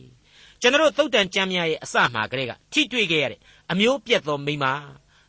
[0.62, 3.40] ကျွန်တော်သုတ်တန်ကျမ်းများရဲ့အစမှာကလေးကထိတွေ့ခဲ့ရတဲ့
[3.72, 4.66] အမျိုးပြတ်သောမိမ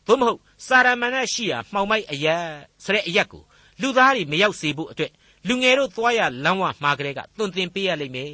[0.05, 2.47] သို့မဟုတ်စာရမဏေရှိရာမှောင်မိုက်အရက်
[2.83, 3.43] ဆိုတဲ့အရက်ကို
[3.81, 5.11] လူသားတွေမရောက်စေဖို့အတွက်
[5.47, 8.33] လူငယ်တို့သွားရလမ်းဝမှာကလေးကသွန်သင်ပေးရလိမ့်မယ်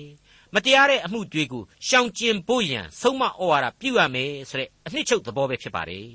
[0.54, 6.08] မတရားတဲ့အမှုတွေကိုရှောင်ကျဉ်ဖို့ရန်ဆုံးမဩဝါဒပြုရမယ်ဆိုတဲ့အနှစ်ချုပ်သဘောပဲဖြစ်ပါတယ်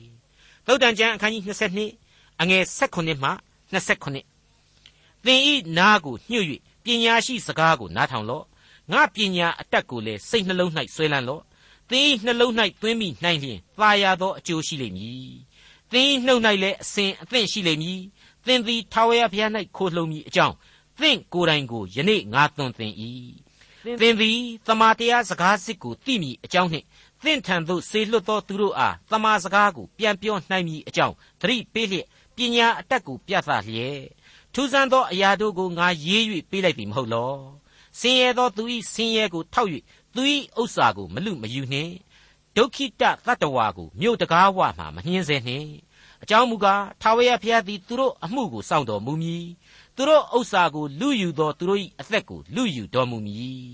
[0.67, 1.43] သုတ်တန်ကျမ်းအခန်းကြီး
[1.93, 3.31] 22အငယ်16မှ
[3.73, 6.47] 29သင်ဤနာကိုညှို့၍
[6.85, 8.45] ပညာရှိစကားကိုနားထောင်လော့
[8.93, 11.43] ငါပညာအတတ်ကိုလည်းစိတ်နှလုံး၌ဆွဲလန်းလော့
[11.91, 15.33] သင်၏နှလုံး၌သွင်းမိနိုင်လျင်သာယာသောအကျိုးရှိလိမ့်မည်
[15.93, 18.01] သင်၏နှုတ်၌လည်းအစဉ်အသင့်ရှိလိမ့်မည်
[18.47, 20.55] သင်သည်ထာဝရဘုရား၌ခိုလှုံမည်အကြောင်း
[21.01, 22.93] သင်ကိုယ်တိုင်ကိုယနေ့ငါသွန်သင်၏
[24.01, 26.87] သင်သည်တမာတရားစကားစစ်ကိုသိမည်အကြောင်းနှင့်
[27.25, 34.03] သင်ထံသို့ဆေလွတ်သောသူတို့အားတမာစကားကိုပြန်ပြောနိုင်မည်အကြောင်းသတိပေးလျက်ပညာအတတ်ကိုပြသလျက်
[34.55, 37.35] ထူးဆန်းသောအရာတို့ကိုငါရေး၍ပေးလိုက်ပြီမဟုတ်လော
[37.99, 39.71] ဆင်းရဲသောသူ၏ဆင်းရဲကိုထောက်၍
[40.15, 40.23] သူ၏
[40.61, 41.93] ဥစ္စာကိုမလူမယူနှင့်
[42.57, 45.71] ဒုက္ခိတသတ္တဝါကိုမြို့တကားဝမှမနှင်းစေနှင့်
[46.23, 49.47] အကြောင်းမူကားထာဝရဘုရားသည်သူတို့အမှုကိုစောင့်တော်မူမည်
[49.97, 53.69] သူတို့ဥစ္စာကိုလူယူသောသူတို့၏အသက်ကိုလူယူတော်မူမည်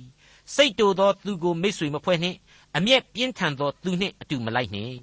[0.54, 2.36] စိတ်တူသောသူကိုမိတ်ဆွေမဖွဲ့နှင့်
[2.76, 4.96] အမျက်ပြင်းထန်သောသူနှင့်အတူမလိုက်နှင့်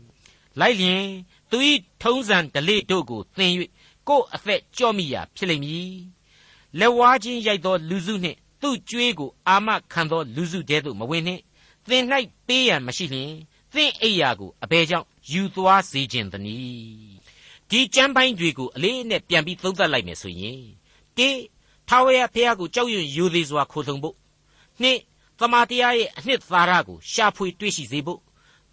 [0.59, 1.05] လိုက်လျင်
[1.51, 1.57] သူ၏
[2.01, 3.51] ထုံးစံဓလေ့တို့ကိုသင်၍
[4.07, 5.93] ကိုယ်အသက်ကြော့မိရာဖြစ်လိမ့်မည်
[6.79, 11.41] လက်ဝါးချင်းရိုက်သောလူစုနှင့် သူ့ကြွေးကိုအာမခံသောလူစုတဲသို့မဝင်နှင့်
[11.89, 12.03] သင်၌
[12.47, 13.31] ပေးရန်မရှိလျင်
[13.73, 17.15] သင်အိယာကိုအဘယ်ကြောင့်ယူသွားစေခြင်းသနည်း
[17.69, 20.61] ဒီကျမ်းပိုင်းတွေကိုအလေးနဲ့ပြန်ပြီးသုံးသပ်လိုက်မယ်ဆိုရင်
[21.17, 21.29] တေ
[21.87, 24.15] ထာဝရဘုရားကိုကြောက်ရွံ့ယူသေးစွာခိုးဆုံဖို့
[24.81, 24.99] နှစ်
[25.39, 28.19] သမာတရားရဲ့အနှစ်သာရကိုရှာဖွေတွေ့ရှိစေဖို့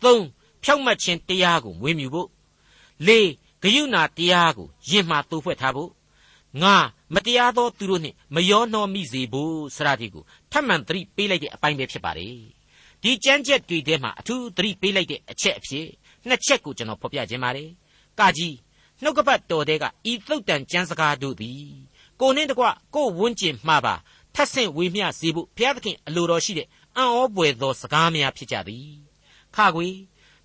[0.02, 0.24] သုံး
[0.64, 2.28] ဖြောက်မှတ်ခြင်းတရားကိုမွေးမြူဖို့
[3.06, 3.28] လေး
[3.62, 5.90] ဂယုဏတရားကိုယင်မှသိုးဖွဲ့ထားဖို့
[6.62, 6.76] ငါ
[7.14, 12.36] မတရားသောသူတို့နှင့်မရောနှောမိစေဖို့စရာဒီကိုထပ်မံသတိပေးလိုက်တဲ့အပိုင်းပဲဖြစ်ပါတယ်
[13.02, 15.86] ဒီကြမ်းကြက်တွေထဲမှာအထူးသတိပေးလိုက်တဲ့အချက်အဖြစ်
[16.28, 17.70] နှစ်ချက်ကိုကျွန်တော်ဖော်ပြခြင်းပါတယ်
[18.18, 18.56] ကာကြီး
[19.02, 21.64] နှုတ်ကပတ်တော်တဲ့ကဤသုတ်တန်ကျမ်းစကားတို့သည်
[22.20, 23.94] ကိုနှင်းတကွကိုဝန်းကျင်မှားပါ
[24.34, 28.90] ထပ်ဆင့်ဝေမျှစေဖို့ဘုရားသခင်အလိုတော်ရှိတဲ့အံ့ဩပွေသောစကားများဖြစ်ကြသည်
[29.56, 29.88] ခါခွေ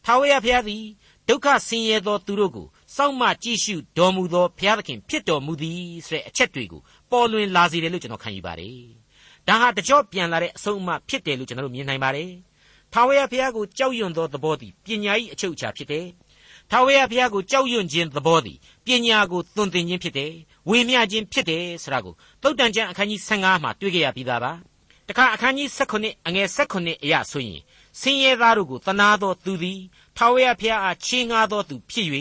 [0.06, 0.84] ထာဝရဘုရားသည်
[1.28, 6.82] ဒုက္ခဆင်းရဲသောသူတို့ကို စောင့်မကြည့်ရှုတော်မူသောဘုရားသခင်ဖြစ်တော်မူသည်ဆိုတဲ့အချက်တွေကို
[7.12, 8.78] ပေါ်လွင်လာစေတယ်လို့ကျွန်တော်ခံယူပါတယ်။
[9.48, 12.32] ဒါဟာတကြော့ပြန်လာတဲ့အဆုံးအမဖြစ်တယ်လို့ကျွန်တော်တို့မြင်နိုင်ပါတယ်။
[12.94, 16.06] ထာဝရဘုရားကိုကြောက်ရွံ့သောသဘောသည်ပညာ၏အချုပ်အခြာဖြစ်တယ်။
[16.72, 20.32] ထာဝရဘုရားကိုကြောက်ရွံ့ခြင်းသဘောသည်ပညာကိုသွန်သင်ခြင်းဖြစ်တယ်။
[20.70, 24.54] ဝေမျှခြင်းဖြစ်တယ်ဆိုတာကိုသုတ်တန်ကျမ်းအခန်းကြီး15မှာတွေ့ကြရပြီးသားပါ။
[25.10, 27.62] တခါအခန်းကြီး16အငယ်16အရာဆိုရင်
[28.00, 29.82] ဆင်းရဲသားတို့ကိုတနာသောသူသည်
[30.18, 32.08] ထာဝရဘုရားအားချေးငှားသောသူဖြစ်၍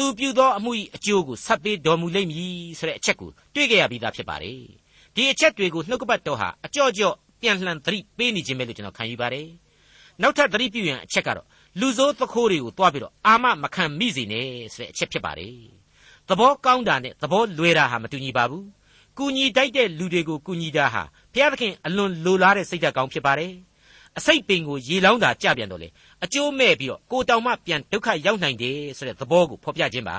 [0.00, 4.60] သူပြုသောအမှု၏အကျိုးကိုဆက်ပေးတော်မူလိမ့်မည်ဆိုတဲ့အချက်ကိုတွေ့ကြရပြီးသားဖြစ်ပါတယ်။
[5.14, 9.46] ဒီအချက်တွေကိုနှုတ်ကပတ်တော်ဟာအကြော့ကြော့ပြန်လှန်သတိပေးနေခြင်းပဲလို့ကျွန်တော်ခံယူပါတယ်။
[10.22, 11.46] နောက်ထပ်သတိပြုရန်အချက်ကတော့
[11.80, 15.54] လူဆိုးသခိုးတွေကိုတွားပြီးတော့အာမမခံမိစေနဲ့ဆိုတဲ့အချက်ဖြစ်ပါတယ်။
[16.28, 18.64] သဘောကောင်းတာနဲ့သဘောလွယ်တာဟာမတူညီပါဘူး။
[19.18, 23.52] ကူညီတိုက်တဲ့လူတွေကိုကူညီတာဟာဘုရားသခင်အလွန်လိုလားတဲ့စိတ်ဓာတ်ကောင်းဖြစ်ပါတယ်။
[24.18, 25.88] အစိတ်ပင်ကိုရေလောင်းတာကြပြန်တော့လေ
[26.24, 30.18] အကျိုးမဲ့ပြီးတော့ကိုတောင်မှပြန်ဒုက္ခရောက်နိုင်တယ်ဆိုတဲ့သဘောကိုဖော်ပြခြင်းပါ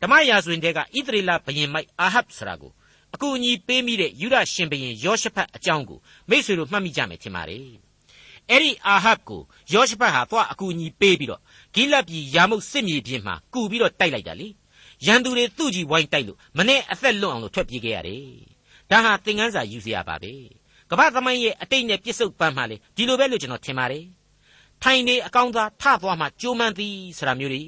[0.00, 2.72] ဓမ္မရာဇဝင်တဲကဣသရေလဘယင်မိုက်အာဟပ်ဆိုတာကို
[3.14, 5.98] အကူအညီပေးမိတဲ့ယူဒရှင်ဘယင်ယောရှဖတ်အကြောင်းကို
[6.30, 7.68] မိษွေတို့မှတ်မိကြမယ်ထင်ပါတယ်
[8.50, 11.40] အဲ့ဒီအာဟပ်ကိုယောရှဖတ်ဟာသွားအကူအညီပေးပြီးတော့
[11.74, 14.48] ဂိလတ်ပြည်ယာမုတ်စစ်မြေပြင်မှာကူပြီးတော့တိုက်လိုက်တာလေ
[15.06, 18.24] ရန်သူတွေသူ့ကြီးဝိုင်းတိုက်လို့မနဲ့အသက်လွတ်အောင်လို့ထွက်ပြေးခဲ့ရတယ်
[18.90, 20.32] ဒါဟာသင်ခန်းစာယူစရာပါပဲ
[20.90, 24.04] ကမ္ဘာသမိုင်းရဲ့အတိတ်နဲ့ပြစ္ဆုတ်ပန်းမှလေဒီလိုပဲလို့ကျွန်တော်ထင်ပါတယ်
[24.82, 27.62] ထိုင်နေအကောင်းသားထသွားမှကြိုးမှန်းသည်ဆိုတာမျိုးတွေ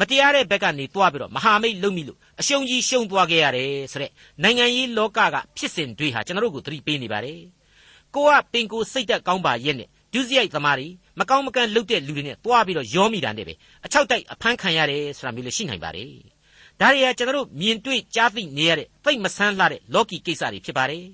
[0.00, 4.10] မတရားတဲ့ဘက်ကနေတွားပြီးတော့မဟာမိတ်လုံမိလို့အရှုံးကြီးရှုံးသွားခဲ့ရတယ်ဆိုတဲ့
[4.42, 7.40] နိုင်ငံရေးလောကကဖြစ်စဉ်တွေဟာကျွန်တော်တို့ကိုသတိပေးနေပါတယ်
[8.14, 16.10] ကိုကပင်ကိုစိတ်သက်ကောင်းပါရဲ့နဲ့ဒုစရိုက်သမားတွေမကောင်းမကန့်လုပ်တဲ့လူတွေနဲ့တွားပြီးတော့ရောမိတာနဲ့ပဲအချောက်တိုက်အဖမ်းခံရတယ်ဆိုတာမျိုးလည်းရှိနိုင်ပါတယ်
[16.80, 21.04] ဒါတွေကကျွန်တော်တို့မြင်တွေ့ကြားသိနေရတဲ့သိမဆန်းလှတဲ့လော်ကီကိစ္စတွေဖြစ်ပါတယ်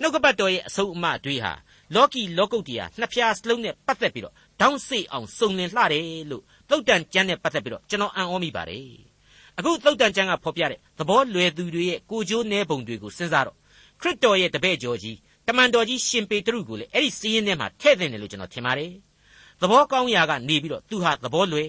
[0.00, 1.52] နှုတ်ကပတ်တော်ရဲ့အဆုံးအမတွေဟာ
[1.94, 8.84] လော်ကီလောကုတ်တရားနှစ်ဖြာစလုံးနဲ့ပတ်သက်ပြီးတော့ ဒေါင်းစိတ်အောင်စုံလင်လှတယ်လို့သုတ်တန်ကျမ်းနဲ့ပတ်သက်ပြီးတော့ကျွန်တော်အံ့ဩမိပါတယ်
[9.58, 13.56] အခုသုတ်တန်ကျမ်းကဖော်ပြတဲ့သဘောလွယ်သူတွေရဲ့ကိုကြိုးနဲပုံတွေကိုစဉ်းစားတော့
[14.00, 15.16] ခရစ်တော်ရဲ့တပည့်ကျော်ကြီး
[15.46, 18.92] တမန်တော်ကြီးရှင်ပေတရုကိုလည်းအဲ့ဒီစီးရင်ထဲမှာထည့်သင့်တယ်လို့ကျွန်တော်ထင်ပါတယ်
[19.60, 21.68] သဘောကောင်းရာကနေပြီးတော့သူဟာသဘောလွယ်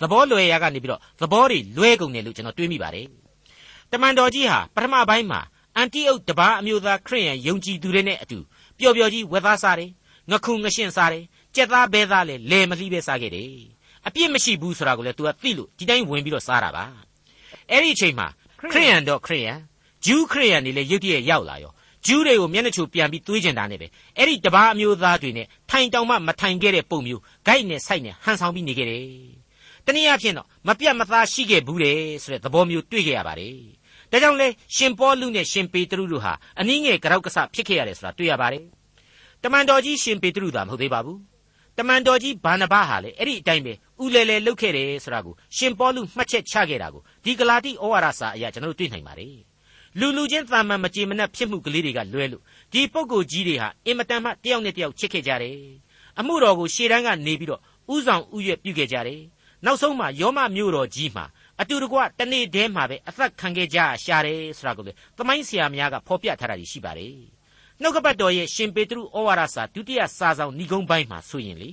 [0.00, 3.06] သဘောလွယ်ရာကနေပြီးတော့သဘောတွေလွဲကုန်တယ်လို့ကျွန်တော်တွေးမိပါတယ်
[3.92, 5.40] တမန်တော်ကြီးဟာပထမပိုင်းမှာ
[5.76, 8.38] အန်တီအုတ်တပါးအမျိုးသားခရစ်ယာန်ယုံကြည်သူတွေနဲ့အတူ
[8.78, 9.90] ပျော်ပျော်ကြီးဝက်သားစားတယ်
[10.30, 13.52] ငခုငရှင်းစားတယ် ကြက်သားဘဲသားလည်းလဲမလှီးပဲစားခဲ့တယ်
[14.06, 16.84] အပြစ်မရှိဘူးဆိုတာကိုလည်း तू ကသိလို့ဒီတိုင်းဝင်ပြီးတော့စားတာပါ
[17.70, 18.28] အဲ့ဒီအချိန်မှာ
[18.72, 19.58] ခရိယန်တော့ခရိယန်
[20.06, 21.72] ဂျူးခရိယန်တွေလည်းရုတ်တရက်ရောက်လာရော
[22.06, 29.04] ဂျူးတွေကိုမျက်နှာချိုပြန်ပြီးသွေးကျင်တာနဲ့ပဲအဲ့ဒီတပားအမျိုးသားတွေနဲ့ထိုင်တောင်မှမထိုင်ခဲ့တဲ့ပုံမျိုးဂိုက်နဲ့ဆိုင်နဲ့ဟန်ဆောင်ပြီးနေခဲ့တယ်
[29.86, 33.56] တနည်းအားဖြင့်တော့မပြတ်မသားရှိခဲ့ဘူးတယ်ဆိုတဲ့သဘောမျိုးတွေ့ခဲ့ရပါတယ်
[34.10, 38.64] ဒါကြောင့်လဲရှင်ပေါလုနဲ့ရှင်ပေတရုတို့ဟာအနည်းငယ်ကြောက်ကဆဖြစ်ခဲ့ရတယ်ဆိုတာတွေ့ရပါတယ်
[39.42, 41.18] တမန်တော်ကြီးရှင်ပေတရုသာမဟုတ်သေးပါဘူး
[41.78, 49.36] တမန်တော်ကြီးဘာနဘဟာလည်းအဲ့ဒီအတိုင်းပဲဥလဲလဲလုပ်ခဲ့တယ်ဆိုတာကိုရှင်ပေါလုမှတ်ချက်ချခဲ့တာကိုဒီဂလာတိဩဝါဒစာအရာကျွန်တော်တို့တွေ့နိုင်ပါတယ်
[49.98, 55.58] လူလူချင်းသာမန်မကြေမနက်ဖြစ်မှုကလေးတွေကလွဲလို့ဒီပုံကိုကြီးတွေဟာအင်မတန်မှတယောက်နဲ့တယောက်ချစ်ခဲ့ကြတယ်
[56.18, 57.60] အမှုတော်ကိုရှေ့တန်းကနေပြီးတော့
[57.94, 59.20] ဥဆောင်ဥရွက်ပြုခဲ့ကြတယ်
[59.64, 61.24] နောက်ဆုံးမှာယောမမြို့တော်ကြီးမှာ
[61.60, 67.37] အတူတကွတနေ့တည်းမှာပဲအသက်ခံခဲ့ကြရှာတယ်ဆိုတာကိုလေသမိုင်းဆရာများကဖော်ပြထားတာရှိပါတယ်
[67.82, 71.70] နှုတ်ကပတ်တော်ရဲ့ရှင်ပေတရုဩဝါဒစာဒုတိယစာဆောင်ဏိဂုံးပိုင်းမှာဆိုရင်လေ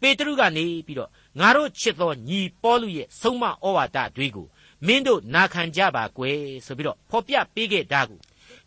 [0.00, 4.46] ပေတရုကနေပြီးတော့ငါတို့ချစ်သောညီပေါလုရဲ့ဆုံးမဩဝါဒတွေကို
[4.86, 8.18] မင်းတို့နာခံကြပါကွယ်ဆိုပြီးတော့ဖော်ပြပေးခဲ့တာကို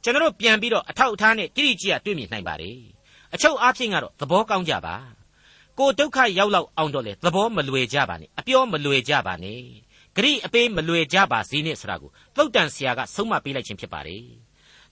[0.03, 2.79] ကျွန်တော်တို့ပြန်ပြီးတော့အထောက်အထားနဲ့တိတိကျကျတွေ့မြင်နိုင်ပါတယ်
[3.33, 4.95] အချုပ်အားဖြင့်ကတော့သဘောကောင်းကြပါ
[5.79, 9.59] ကိုဒုက္ခရောက်လောက်အောင်တော့လေသဘောမလွယ်ကြပါနဲ့အပြောမလွယ်ကြပါနဲ့
[10.15, 14.23] ဂရိအပေးမလွယ်ကြပါစေနဲ့ဆိုတာကိုသုတ်တန်ဆရာကဆုံးမပေးလိုက်ခြင်းဖြစ်ပါတယ်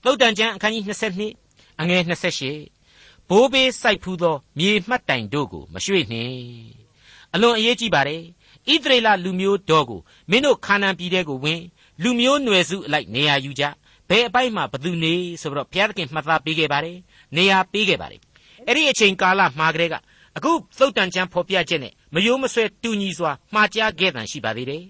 [0.03, 1.42] သုတ်တန်ကျမ်းအခန်းကြီး22
[1.81, 2.01] အငယ်
[2.65, 6.33] 28ဘိုးဘေးစိုက်ဖူးသောမြေမှတ်တိုင်တို့ကိုမရွှေ့နှင့်
[7.33, 8.23] အလွန်အရေးကြီးပါတယ်
[8.71, 11.61] ဣသရေလလူမျိုးတော်ကိုမင်းတို့ခါနာန်ပြည်ထဲကိုဝင်
[12.03, 13.63] လူမျိုးနွယ်စုအလိုက်နေရာယူကြ
[14.09, 16.97] ဘယ်အပိုင်းမှာဘသူနေဆိုပြီးတော့ဘုရားသခင်မှတ်သားပေးခဲ့ပါတယ်
[17.35, 18.21] နေရာပေးခဲ့ပါတယ်
[18.67, 19.95] အဲ့ဒီအချိန်ကာလမှာကလေးက
[20.37, 24.83] အခုသုတ်တန်ချမ်းဖော်ပြချက်နဲ့မယိုးမဆွဲတူညီစွာမှားကြားခဲ့တန်ရှိပါသေးတယ်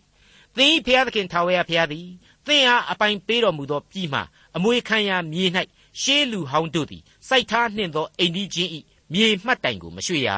[0.57, 2.07] သင်ဘုရားသခင်ထာဝရဘုရားသည်
[2.47, 4.19] သင်အားအပိုင်ပေးတော်မူသောပြည်မှ
[4.55, 5.45] အမွေခံရမြေ၌
[6.01, 8.79] ရှေးလူဟောင်းတို့သည်စိုက်ထားနှင့်သောအိမ်ကြီးချင်းဤ
[9.13, 10.29] မြေမှတ်တိုင်ကိုမရွှေ့ရ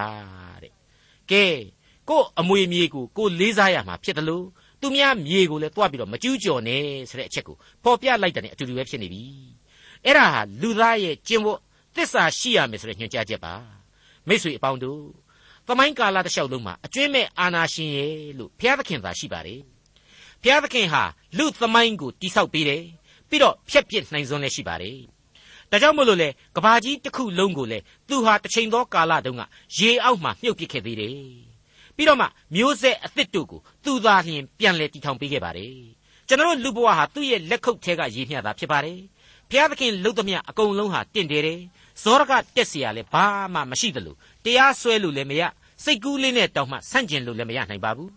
[0.64, 0.74] တဲ့
[1.32, 1.46] ကဲ
[2.10, 4.46] ကို့အမွေမြေကိုကိုလေးစားရမှာဖြစ်တယ်လို့
[4.82, 9.24] သူများမြေကိုလည်းတွားပြီးတော့မကျူးကျော်နဲ့ဆိုတဲ့အချက်ကိုပေါ်ပြလိုက်တဲ့အတူတူပဲဖြစ်နေပြီ
[10.06, 11.60] အဲ့ဒါဟာလူသားရဲ့ကျင့်ဝတ်
[11.96, 13.54] သစ္စာရှိရမယ်ဆိုတဲ့ညွှန်ကြားချက်ပါ
[14.28, 15.02] မိတ်ဆွေအပေါင်းတို့
[15.68, 19.62] သမိုင်းကာလတစ်လျှောက်လုံးမှာအကျွင့်မဲ့အာနာရှင်ရဲ့လို့ဘုရားသခင်သာရှိပါတယ်
[20.42, 21.04] ဘုရားသခင်ဟာ
[21.38, 22.84] လူသမိုင်းကိုတိဆောက်ပေးတယ်
[23.30, 24.98] ပြီးတော့ဖျက်ပစ်နိုင်စွမ်းလည်းရှိပါတယ်
[25.71, 27.79] ဒါကြောင့်မို့လို့လေကဘာကြီးတစ်ခုလုံးကိုလေ
[28.09, 29.43] သူဟာတစ်ချိန်သောကာလတုန်းက
[29.79, 31.17] ရေအောက်မှာမြုပ်ပစ်ခဲ့သေးတယ်
[31.97, 35.75] ပြီးတော့မှမျိုးဆက်အသစ်တို့ကိုသူသာလျှင်ပြန်လဲတည်ထောင်ပေးခဲ့ပါတယ်
[36.29, 39.01] ကျွန်တော်လူဘဝဟာသူ့ရဲ့လက်ခုပ်ထဲကရေမျှတာဖြစ်ပါတယ်
[39.51, 41.61] ဘုရားသခင်လှုပ်သမျှအကုန်လုံးဟာတင့်တယ်တယ်
[42.03, 45.43] ဇောရကတက်เสียလဲဘာမှမရှိသလိုတရားစွဲလို့လည်းမရ
[45.85, 48.11] စိတ်ကူးလေးနဲ့တောင်မှဆန့်ကျင်လို့လည်းမရနိုင်ပါဘူး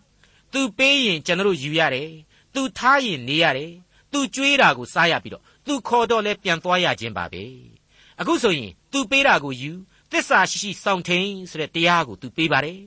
[0.52, 2.10] သူပေးရင်ကျွန်တော်ယူရတယ်
[2.54, 3.72] သူထားရင်နေရတယ်
[4.12, 7.43] သူကြွေးတာကိုစားရပြီးတော့ သူခေါ်တော့လဲပြန်သွားရခြင်းပါပဲ
[8.19, 9.71] အခုဆိုရင် तू ပေးတာကိုယူ
[10.11, 12.79] သစ္စာရှိရှိစောင့်ထိန်ဆိုတဲ့တရားကို तू ပေးပါတယ်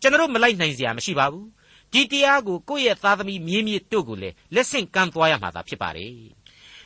[0.00, 1.46] ကျွန်တော်မလိုက်နိုင်စရာမရှိပါဘူး
[1.92, 6.12] ဒီတရားကိုကိုယ့်ရဲ့သားသမီးမြေးမြစ်တို့ကိုလည်းလက်ဆင့်ကမ်းသွားရမှာသာဖြစ်ပါတယ်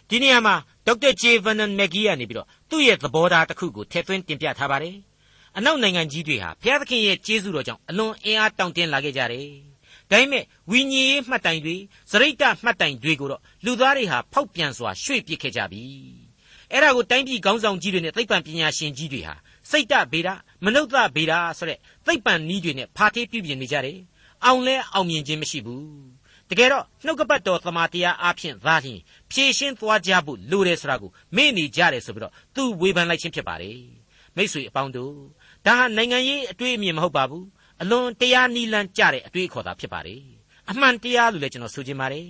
[0.09, 0.55] ဒီနေရာမှာ
[0.87, 4.97] ဒေါက်တာဂျေဗန်နန်မက်ဂီကနေပြီးတော့သူ့ရဲ့သဘောထားတစ်ခုကိုထည့်သွင်းတင်ပြထားပါတယ်
[5.57, 9.70] အနောက်နိုင်ငံကြီးတွေဟာဘုရားသခင်ရဲ့ကျေးဇူးတော်ကြောင့်အလွန်အင်အားတောင့်တင်းလာခဲ့ကြတယ်
[10.11, 11.77] ဒါပေမဲ့ဝိညာဉ်ရေးမှတ်တိုင်တွေ
[12.11, 15.85] စရိတ်တမှတ်တိုင်တွေကိုတော့လူသားတွေဟာဖောက်ပြန်စွာရွှေ့ပစ်ခဲ့ကြပြီ
[16.73, 19.35] အဲ့ဒါကိုတိုင်းပြည်ခေါင်းဆောင်ကြီးတွေနဲ့သိပ္ပံပညာရှင်ကြီးတွေဟာ
[19.71, 20.29] စိတ်တဗေဒ
[20.65, 23.99] မနုဿဗေဒဆိုတဲ့သိပ္ပံနည်းတွေနဲ့ဖာထေးပြုပြင်နေကြတယ်
[24.45, 25.87] အောင်လဲအောင်မြင်ခြင်းမရှိဘူး
[26.51, 33.79] တကယ်တော့နှုတ်ကပတ်တော်သမာတရားအဖြစ်သာလျှင်ဖြည့်ရှင်းသွားကြဖို့လိုတယ်ဆိုတာကိုမေ့နေကြတယ်ဆိုပြီးတော့သူဝေဖန်လိုက်ခြင်းဖြစ်ပါတယ်
[34.37, 35.15] မိษွေအပေါင်းတို့
[35.67, 37.47] ဒါဟာနိုင်ငံရေးအတွေ့အမြင်မဟုတ်ပါဘူး
[37.83, 40.23] အလွန်တရားနီလန်းကြတဲ့အတွေ့အခေါ်သာဖြစ်ပါတယ်
[40.71, 42.29] အမှန်တရားလို့လည်းကျွန်တော်ဆိုချင်ပါတယ်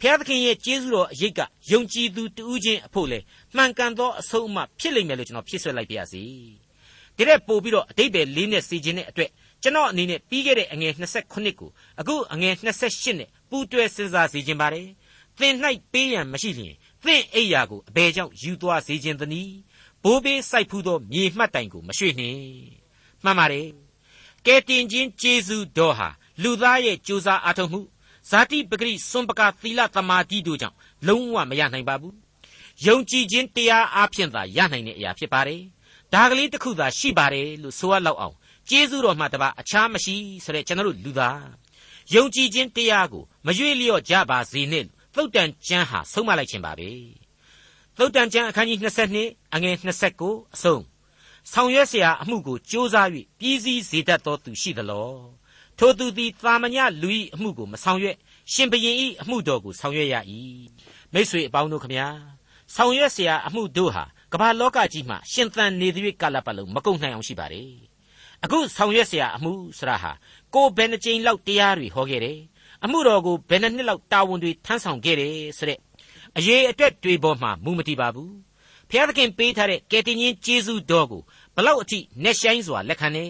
[0.00, 3.18] ဖျားသခင်ရဲ့ကျေးဇူးတော်အရေးကယုံကြည်သူတူးချင်းအဖို့လေ
[3.56, 6.22] မှန်ကန်သောအဆုံးအမဖြစ်လိမ့်မယ်လို့ကျွန်တော်ဖြစ်ဆွဲလိုက်ပါရစေ
[7.16, 9.30] ဒီတဲ့ပို့ပြီးတော့အတိတ်ပဲလေးနဲ့စီခြင်းတဲ့အတွက်
[9.62, 10.92] ကျွန်တော်အနေနဲ့ပြီးခဲ့တဲ့အငယ်
[11.26, 14.86] 29ကိုအခုအငယ်28နဲ့ပူးတွဲစဉ်းစားစီခြင်းပါတယ်
[15.40, 15.54] သင်၌
[15.92, 19.54] ပေးရန်မရှိလျင်သင်အိယာကိုအဘယ်ကြောင့်ယူသွားစေခြင်းသနည်း
[20.02, 22.40] ဘိုးဘေးစိုက်ဖူးသောမြေမှတ်တိုင်ကိုမရွှေ့နှင့်
[23.24, 23.66] မှန်ပါတယ်
[24.46, 26.08] ကဲတင်ချင်းဂျေဇုတော်ဟာ
[26.42, 27.80] လူသားရဲ့ကြိုးစားအားထုတ်မှု
[28.30, 30.76] ဇာတိပဂရိစွန်ပကာသီလသမာဓိတို့ကြောင့်
[31.06, 32.16] လုံးဝမရနိုင်ပါဘူး
[32.86, 35.62] ယုံကြည်ခြင်းတရားအားဖြင့်သာရနိုင်တဲ့အရာဖြစ်ပါတယ်
[36.12, 38.36] ဒါကလေးတစ်ခုသာရှိပါတယ်လို့ဆိုရလောက်အောင်
[38.68, 41.44] ကျေးဇူးတော်မှတပါအခြားမရှိဆိုတဲ့ကျွန်တော်တို့လူသား
[42.14, 46.90] ယုံကြည်ခြင်းတရားကိုမရွေ့လျော့ကြပါစေနဲ့သုတ်တန်ကျမ်းဟာဆုံးမလိုက်ခြင်းပါပဲ
[47.98, 48.78] သုတ်တန်ကျမ်းအခန်းကြီး
[49.16, 49.76] 22အငယ်
[50.14, 50.82] 29အဆုံး
[51.51, 52.95] ဆောင်ရွက်เสียအမှုကိုစ조사၍
[53.39, 55.11] ပြည်စည်းစေတတ်သောသူရှိသလော
[55.77, 58.17] ထိုသူသည်သာမညလူ၏အမှုကိုမဆောင်ရွက်
[58.53, 60.15] ရှင်ဘရင်၏အမှုတော်ကိုဆောင်ရွက်ရ၏
[61.13, 62.07] မိษွေအပေါင်းတို့ခမညာ
[62.75, 67.71] ဆောင်ရွက်เสียအမှုတို့ဟာကမ္ဘာလောကကြီးမှာရှင်သန်နေသရွေ့ကာလပတ်လုံးမကုန်နိုင်အောင်ရှိပါတယ်
[68.43, 70.11] အခုဆောင်ရွက်เสียအမှုဆရာဟာ
[70.53, 72.39] ကိုဘယ်နှကြိမ်လောက်တရားတွေဟောခဲ့တယ်
[72.83, 75.79] အမှုတော်ကိုဘယ်နှစ်နှစ်လောက်တာဝန်တွေထမ်းဆောင်ခဲ့တယ်ဆိုတဲ့
[76.37, 78.33] အရေးအတွက်တွေပေါ်မှာမူမတည်ပါဘူး
[78.96, 81.22] ဖျားသခင်ပေးထားတဲ့ကယ်တင်ရှင်ကျေးဇူးတော်ကို
[81.56, 83.24] ဘလောက်အထိနဲ့ဆိုင်စွာလက်ခံနေ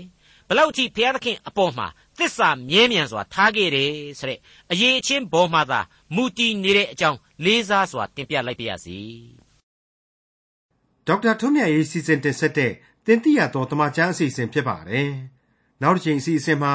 [0.48, 1.86] ဘလောက်အထိဖျားသခင်အပေါ်မှာ
[2.18, 4.38] သစ္စာမြဲမြံစွာထားခဲ့တယ်ဆိုတဲ့
[4.72, 5.80] အရေးအချင်းပေါ်မှာသာ
[6.14, 8.98] မူတည်နေတဲ့အကြောင်းလေးစားစွာတင်ပြလိုက်ပါရစေ
[11.06, 12.72] ဒေါက်တာထွန်းမြတ်ရေးစီစဉ်တင်ဆက်တဲ့
[13.06, 15.10] တင်ပြတော်တမချန်းအစီအစဉ်ဖြစ်ပါတယ်
[15.82, 16.74] နောက်တစ်ချိန်အစီအစဉ်မှာ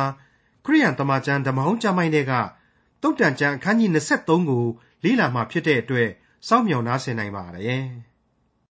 [0.65, 2.34] ခရိယန်တမချန်းဓမ္မဟောင်းကျမ်းပိုင်းတွေက
[3.02, 4.65] တုတ်တန်ကျမ်းအခန်းကြီး23ကို
[5.04, 6.10] လေ့လာမှဖြစ်တဲ့အတွက်
[6.47, 7.86] စောင့်မျှော်နားဆင်နိုင်ပါတယ်။